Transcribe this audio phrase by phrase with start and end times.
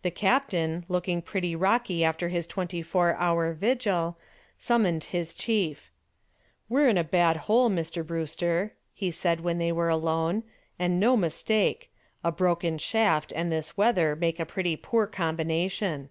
[0.00, 4.16] The captain, looking pretty rocky after his twenty four hour vigil,
[4.56, 5.90] summoned his chief.
[6.70, 8.02] "We're in a bad hole, Mr.
[8.06, 10.42] Brewster," he said when they were alone,
[10.78, 11.92] "and no mistake.
[12.24, 16.08] A broken shaft and this weather make a pretty poor combination."